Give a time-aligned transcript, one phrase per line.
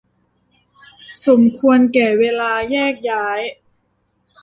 [1.27, 3.39] สมควรแก่เวลาแยกย้าย